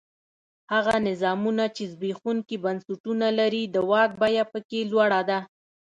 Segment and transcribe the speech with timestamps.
[0.73, 5.39] هغه نظامونه چې زبېښونکي بنسټونه لري د واک بیه په کې لوړه ده.